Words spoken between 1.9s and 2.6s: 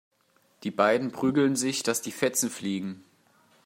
die Fetzen